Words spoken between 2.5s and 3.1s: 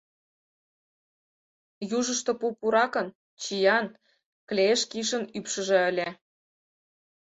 пуракын,